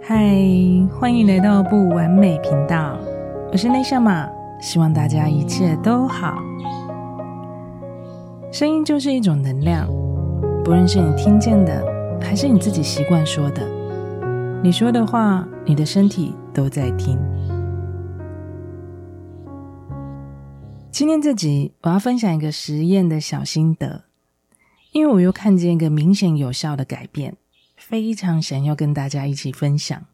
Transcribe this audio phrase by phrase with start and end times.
[0.00, 0.16] 嗨，
[0.98, 2.96] 欢迎来到不完美频道，
[3.52, 4.26] 我是内夏玛，
[4.58, 6.38] 希望大家一切都好。
[8.50, 9.86] 声音就是一种能量，
[10.64, 11.84] 不论是你听见的，
[12.20, 13.66] 还是你自己习惯说的，
[14.62, 17.18] 你说的话，你的身体都在听。
[20.90, 24.04] 今天这集我要分享一个实验的小心得，
[24.92, 27.36] 因为我又看见一个明显有效的改变。
[27.76, 30.06] 非常想要跟大家一起分享。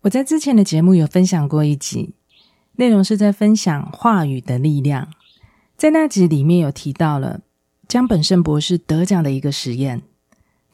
[0.00, 2.14] 我在之前的节目有分享过一集，
[2.76, 5.08] 内容是在分享话语的力量。
[5.76, 7.42] 在那集里面有提到了
[7.86, 10.02] 江本胜博士得奖的一个实验，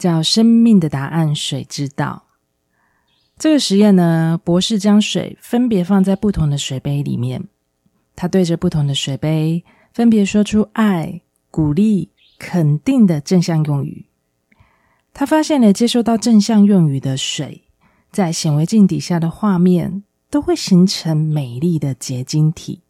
[0.00, 2.24] 叫“生命的答案：水之道”。
[3.38, 7.48] 这个实验呢，博士将水分别放在不同的水杯里面，
[8.16, 11.20] 他对着不同的水杯分别说出爱、
[11.50, 14.06] 鼓励、肯定的正向用语。
[15.12, 17.64] 他发现了接收到正向用语的水，
[18.10, 22.80] 在显微镜底下的画面都会形成美丽的结晶体。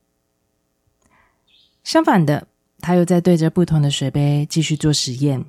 [1.82, 2.46] 相反的，
[2.80, 5.44] 他又在对着不同的水杯继续做实验。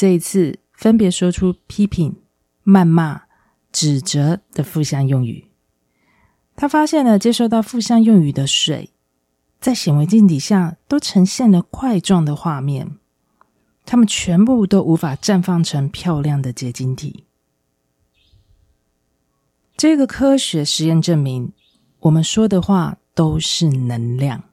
[0.00, 2.16] 这一次，分别说出批评、
[2.64, 3.24] 谩骂、
[3.70, 5.50] 指责的负向用语。
[6.56, 8.94] 他发现了接收到负向用语的水，
[9.60, 12.96] 在显微镜底下都呈现了块状的画面。
[13.84, 17.26] 它们全部都无法绽放成漂亮的结晶体。
[19.76, 21.52] 这个科学实验证明，
[21.98, 24.44] 我们说的话都是能量。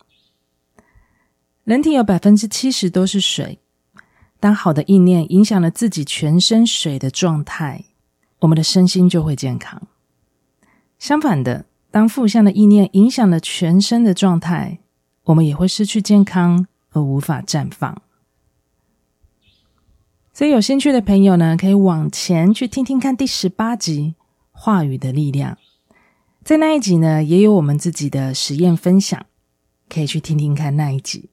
[1.63, 3.59] 人体有百分之七十都是水。
[4.39, 7.85] 当好的意念影响了自己全身水的状态，
[8.39, 9.87] 我们的身心就会健康。
[10.99, 14.79] 相反的，当负向的意念影响了全身的状态，
[15.25, 18.01] 我们也会失去健康而无法绽放。
[20.33, 24.13] 所以有兴趣的朋友呢，可以往前去听听看第十八集
[24.51, 25.53] 《话语的力量》。
[26.43, 29.25] 在那一集呢，也有我们自己的实验分享，
[29.89, 31.31] 可以去听听看那一集。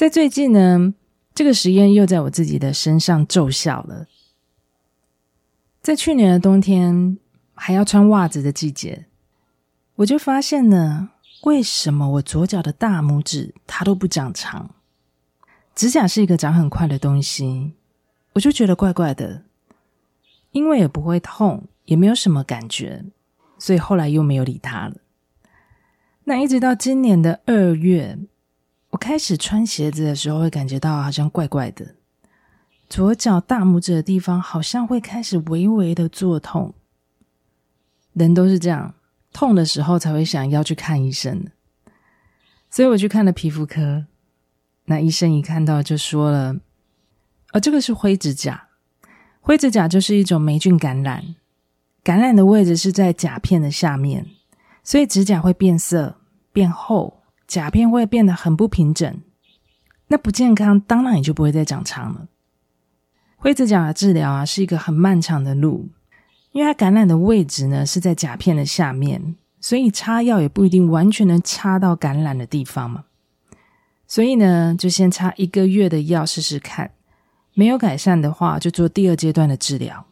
[0.00, 0.94] 在最近呢，
[1.34, 4.06] 这个实验又在我自己的身上奏效了。
[5.82, 7.18] 在去年的冬天，
[7.52, 9.04] 还要穿袜子的季节，
[9.96, 11.10] 我就发现呢，
[11.42, 14.70] 为什么我左脚的大拇指它都不长长？
[15.74, 17.74] 指甲是一个长很快的东西，
[18.32, 19.42] 我就觉得怪怪的，
[20.52, 23.04] 因为也不会痛，也没有什么感觉，
[23.58, 24.96] 所以后来又没有理它了。
[26.24, 28.18] 那一直到今年的二月，
[29.00, 31.96] 开始穿鞋子的时候，会感觉到好像怪怪的，
[32.88, 36.74] 左脚大拇指的地方好像会开始微微的作痛。
[38.12, 38.94] 人都是这样，
[39.32, 41.46] 痛的时候才会想要去看医生，
[42.68, 44.06] 所以我去看了皮肤科。
[44.84, 46.56] 那医生一看到就说了
[47.54, 48.68] ：“哦，这个是灰指甲。
[49.40, 51.36] 灰指甲就是一种霉菌感染，
[52.02, 54.26] 感染的位置是在甲片的下面，
[54.84, 56.20] 所以指甲会变色、
[56.52, 57.19] 变厚，
[57.50, 59.20] 甲片会变得很不平整。
[60.06, 62.28] 那不健康，当然也就不会再长长了。
[63.36, 65.88] 灰指甲的治疗啊，是一个很漫长的路，
[66.52, 73.06] 因为它感染的位置呢是在甲片的下面，所以擦药也不一定完全能擦到感染的地方嘛。”
[74.06, 76.92] 所以呢，就先擦一个月的药试试看，
[77.54, 80.06] 没有改善的话，就做第二阶段的治疗。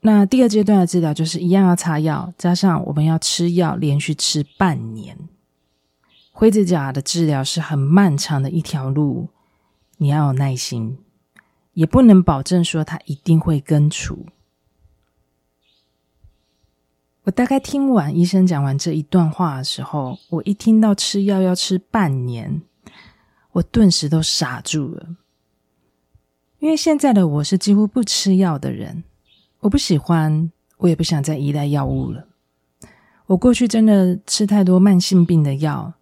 [0.00, 5.16] 那第二阶段的治疗就是一样要擦药，加上我们要吃药，连续吃半年。
[6.38, 9.30] 灰指甲的治疗是很漫长的一条路，
[9.96, 10.96] 你要有耐心，
[11.72, 14.24] 也不能保证说它一定会根除。
[17.24, 22.62] 我大概听完医生讲完这一段话的时候，我一听到吃药要吃半年。
[23.50, 25.16] 我顿时都傻住了，
[26.60, 29.02] 因为现在的我是几乎不吃药的人，
[29.58, 32.28] 我不喜欢，我也不想再依赖药物了。
[33.26, 35.94] 我过去真的吃太多慢性病的药，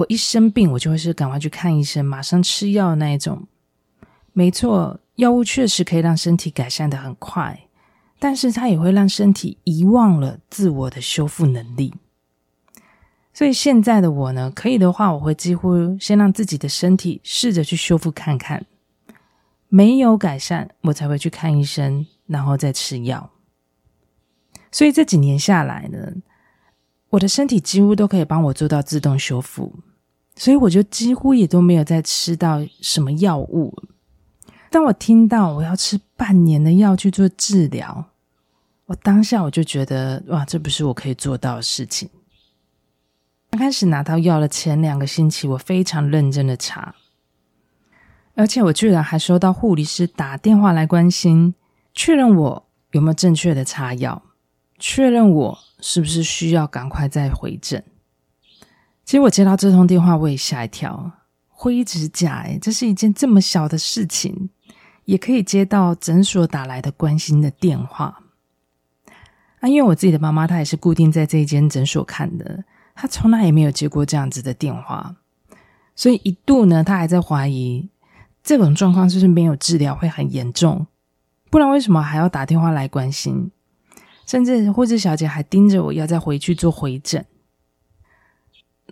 [0.00, 3.46] 我一生病我就会是赶快去看医生，马上吃药那一种。
[4.32, 7.66] 没错，药物确实可以让身体改善得很快，
[8.18, 11.92] 但是它也会让身体遗忘了自我的修复能力。
[13.34, 18.64] 所以现在的我呢，可以的话，我会几乎先让自己的身体试着去修复看看，
[19.68, 23.30] 没有改善，我才会去看医生，然后再吃药。
[24.72, 26.14] 所以这几年下来呢，
[27.10, 29.80] 我的身体几乎都可以帮我做到自动修复，
[30.36, 33.82] 所以我就几乎也都没有再吃到什么药物。
[34.70, 38.06] 当我听到我要吃半年的药去做治疗，
[38.86, 42.08] 我当下我就觉得哇，这不是我可以做到的事情。
[43.50, 46.94] 刚开始拿到药的前两个星期，我非常认真的查，
[48.34, 51.54] 而且我居然还收到护理师打电话来关心，
[51.92, 54.22] 确认我有没有正确的擦药，
[54.78, 57.84] 确认我是不是需要赶快再回诊。
[59.10, 61.10] 其实我接到这通电话，我也吓一跳，
[61.48, 64.50] 灰指甲，诶，这是一件这么小的事情，
[65.04, 68.22] 也可以接到诊所打来的关心的电话。
[69.58, 72.62] 啊，因为我自己的妈妈，她也是固定在这一间诊所看的。
[72.94, 75.16] 她从来也没有接过这样子的电话，
[75.96, 77.88] 所以一度呢，她还在怀疑
[78.44, 80.86] 这种状况是不是没有治疗会很严重，
[81.50, 83.50] 不然为什么还要打电话来关心？
[84.24, 87.26] 甚至护士小姐还盯着我要再回去做回诊。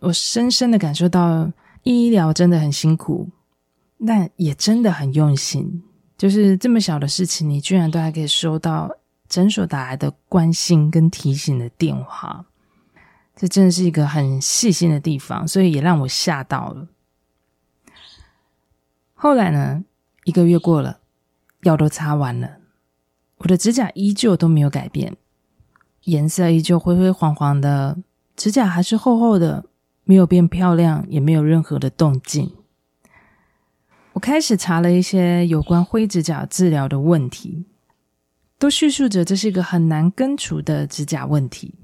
[0.00, 1.50] 我深深的感受到
[1.82, 3.28] 医疗真的很辛苦，
[4.06, 5.82] 但也真的很用心。
[6.16, 8.90] 就是这么小的事情，你居然都还可以收到
[9.28, 12.46] 诊所打来的关心跟提醒的电话。
[13.36, 16.88] 这真的是一个很细心的地方，所以也让我吓到了。
[19.14, 19.84] 后来呢，
[20.24, 20.98] 一个月过了，
[21.62, 22.58] 药都擦完了，
[23.36, 25.16] 我的指甲依旧都没有改变，
[26.02, 27.96] 颜色依旧灰灰黄黄的，
[28.34, 29.66] 指甲还是厚厚的，
[30.08, 32.50] 没有变漂亮，也没有任何的动静。
[34.14, 37.66] 我开始查了一些有关灰指甲治疗的问题，
[38.58, 41.74] 都叙述着这是一个很难根除的指甲问题。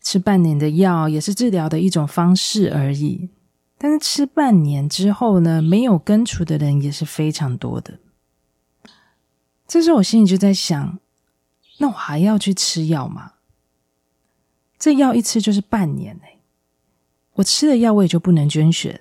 [0.00, 3.28] 吃半年的药也是治疗的一种方式而已，
[3.76, 7.98] 但是吃半年之后呢，没有根除的人也是非常多的。
[9.68, 10.98] 这时候我心里就在想，
[11.76, 13.32] 那我还要去吃药吗？
[14.78, 16.38] 这药一吃就是半年哎，
[17.34, 19.00] 我吃了药我也就不能捐血。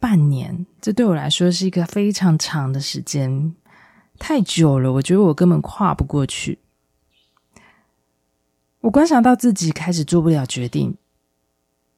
[0.00, 3.54] 半年，这对我来说是一个非常长的时间，
[4.18, 6.58] 太久了，我觉得我根本跨不过去。
[8.80, 10.96] 我观察到自己开始做不了决定。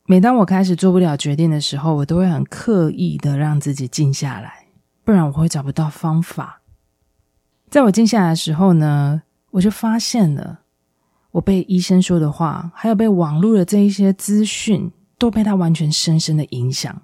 [0.05, 4.67] 每当我开始做不了决定的时候，我都会很刻意的让自己静下来，
[5.03, 6.63] 不然我会找不到方法。
[7.69, 10.61] 在我静下来的时候呢，我就发现了，
[11.33, 17.03] 我被医生说的话，还有被网络的这一些资讯，都被他完全深深的影响。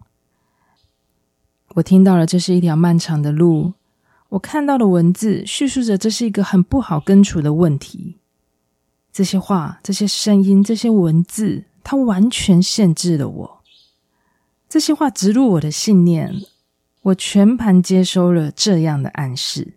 [1.75, 3.73] 我听到了，这是一条漫长的路。
[4.31, 8.19] 我看到的文字叙述着，这是一个很不好根除的问题。
[9.13, 13.63] 这些话、这些声音、这些文字，它完全限制了我。
[14.69, 16.35] 这些话植入我的信念，
[17.03, 19.75] 我全盘接收了这样的暗示。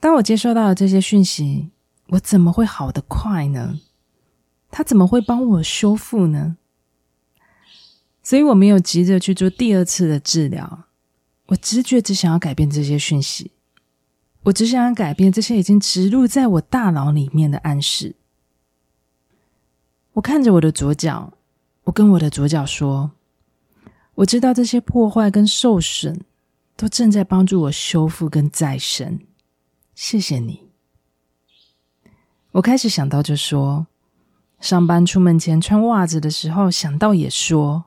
[0.00, 1.70] 当我接收到了这些讯息，
[2.08, 3.78] 我怎么会好得快呢？
[4.76, 6.58] 他怎么会帮我修复呢？
[8.22, 10.84] 所以我没有急着去做第二次的治疗，
[11.46, 13.52] 我直觉只想要改变这些讯息。
[14.42, 18.16] 我只想要改变这些已经植入在我大脑里面的暗示。
[20.12, 21.32] 我看着我的左脚，
[21.84, 23.12] 我跟我的左脚说
[24.16, 26.20] ：“我知道这些破坏跟受损
[26.76, 29.20] 都正在帮助我修复跟再生。
[29.94, 30.68] 谢谢你。”
[32.52, 33.86] 我开始想到就说，
[34.60, 37.84] 上班出门前穿袜子的时候想到也说，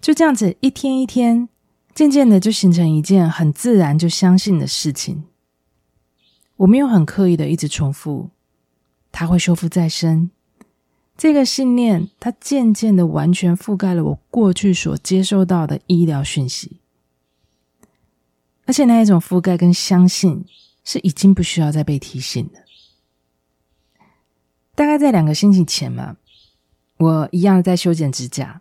[0.00, 1.48] 就这样子一天一天，
[1.94, 5.24] 渐渐的就形成一件很自然就相信的事情。
[6.56, 8.30] 我没有很刻意的一直重复，
[9.10, 10.30] 它会修复再生。
[11.16, 16.80] 这个信念，它渐渐的完全覆盖了我过去所接收到的医疗讯息，
[18.66, 20.44] 而且那一种覆盖跟相信
[20.84, 22.65] 是已经不需要再被提醒的。
[24.76, 26.16] 大概在两个星期前嘛，
[26.98, 28.60] 我一样在修剪指甲，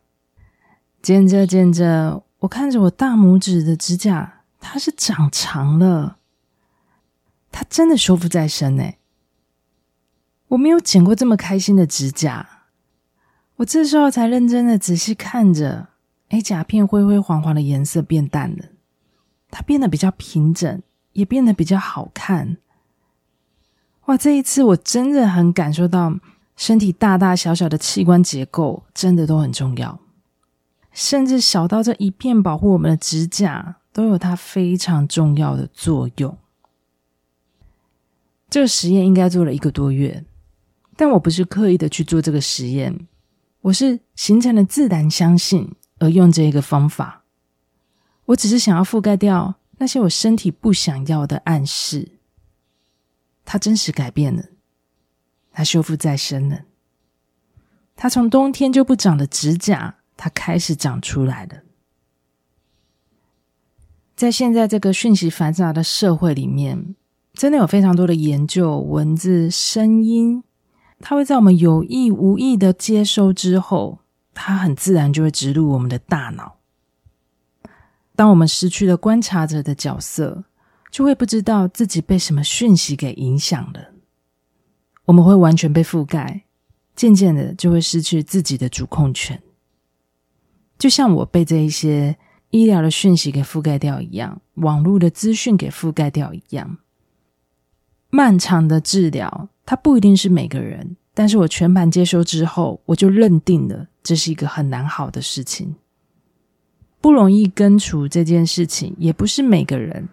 [1.02, 6.18] 剪着剪着，我看着我大拇指的指甲，它是长长了。
[7.52, 8.98] 它真的修复再生诶，
[10.48, 12.64] 我没有剪过这么开心的指甲。
[13.58, 15.90] 我这时候才认真的仔细看着，
[16.30, 18.66] 诶，甲片灰灰黄黄的颜色变淡了，
[19.52, 20.82] 它变得比较平整，
[21.12, 22.58] 也变得比较好看。
[24.06, 26.14] 哇，这一次我真的很感受到，
[26.56, 30.00] 身体大大小小的器官结构真的都很重要，
[30.92, 36.38] 甚至小到这一片保护我们的指甲，都有它非常重要的作用。
[38.48, 40.24] 这个实验应该做了一个多月，
[40.96, 43.08] 但我不是刻意的去做这个实验，
[43.62, 47.24] 我是形成了自然相信而用这个方法。
[48.26, 52.15] 我只是想要覆盖掉那些我身体不想要的暗示。
[53.46, 54.44] 它真实改变了，
[55.54, 56.64] 它修复再生了，
[57.96, 61.62] 它从冬天就不长的指甲，它开始长出来了。
[64.16, 66.96] 在现在这个讯息繁杂的社会里面，
[67.34, 70.44] 真的有非常多的研究、文字、声音，
[71.00, 74.00] 它会在我们有意无意的接收之后，
[74.34, 76.56] 它很自然就会植入我们的大脑。
[78.16, 80.46] 当我们失去了观察者的角色，
[80.96, 83.90] 就会不知道自己被什么讯息给影响了。
[85.04, 86.44] 我们会完全被覆盖，
[86.96, 89.44] 渐渐的就会失去自己的主控权。
[90.80, 92.16] 就像我被这一些
[92.50, 96.78] 医疗的讯息给覆盖掉一样，网络的资讯给覆盖掉一样。
[98.10, 105.76] 漫长的治疗，它不一定是每个人，但是我全盘接收之后，我就认定了这是一个很难好的事情。
[107.02, 110.08] 不容易根除这件事情，也不是每个人。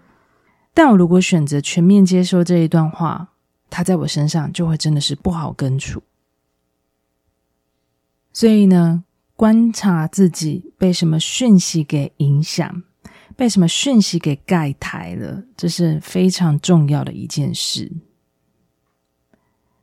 [0.75, 3.29] 但我如果选择全面接受这一段话，
[3.69, 6.03] 它在我身上就会真的是不好根除。
[8.33, 9.05] 所以呢，
[9.37, 12.83] 观察自己被什么讯息给影响，
[13.37, 17.93] 被什么讯息给盖台了，这是非常重要的一件事。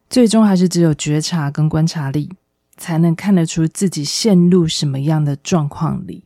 [0.10, 2.31] 最终还是只有觉察跟观察力，
[2.77, 6.24] 才能看得出自己陷入什么样的状况里。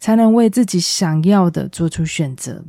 [0.00, 2.64] 才能为自己想要的做出选择。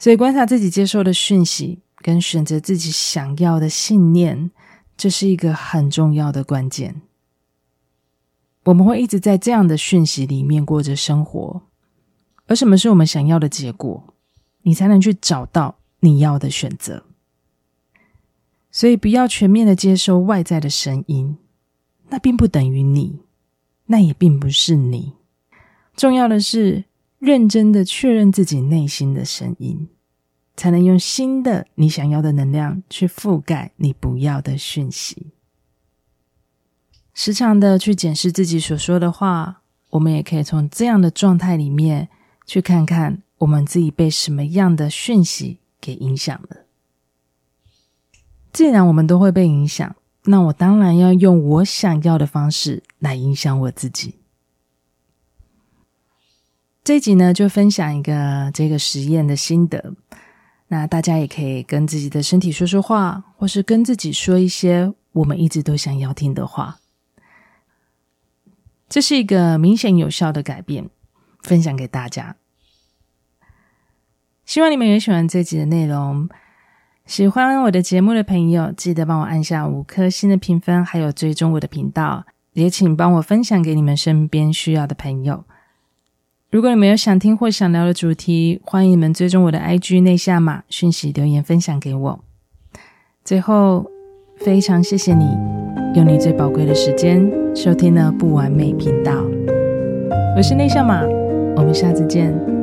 [0.00, 4.50] 所以，观察自己接受的讯息，跟选择自己想要的信念，
[4.96, 7.02] 这是一个很重要的关键。
[8.64, 11.62] 我们会一直在这样的讯息里面过着生活，
[12.46, 14.14] 而什么是我们想要的结果，
[14.62, 17.04] 你才能去找到你要的选择。
[18.70, 21.36] 所以，不要全面的接受外在的声音，
[22.08, 23.20] 那并不等于你，
[23.86, 25.12] 那也并不是你。
[25.94, 26.84] 重要的是，
[27.20, 29.88] 认真的确认自己内心的声音，
[30.56, 35.26] 才能用新的你想要的能量去覆盖你不要的讯息。
[37.12, 39.60] 时常的去检视自己所说的话，
[39.90, 42.08] 我们也可以从这样的状态里面
[42.46, 46.64] 去看看我们自己被什么样的讯息给影响了。
[48.50, 54.19] 既然我们都会被影响，那我当然要用我想要的方式来影响我自己。
[56.90, 59.94] 这一集呢，就分享一个这个实验的心得。
[60.66, 66.80] 那大家也可以跟自己的身体说说话，或是跟自己说一些我们一直都想要听的话。
[68.88, 70.90] 这是一个明显有效的改变，
[71.44, 72.34] 分享给大家。
[74.44, 76.28] 希望你们也喜欢这集的内容。
[77.06, 85.44] 喜欢我的节目的朋友，记得帮我按下五颗星的评分，还有追踪我的频道，也请帮我分享给你们身边需要的朋友。
[86.50, 92.24] 如果你们有想听或想聊的主题，欢迎你们追踪我的 IG 内下码讯息留言分享给我。
[93.24, 93.86] 最后，
[94.36, 95.24] 非常谢谢你
[95.94, 99.12] 用你最宝贵的时间收听了不完美频道。
[100.36, 101.04] 我是内向马，
[101.54, 102.59] 我们下次见。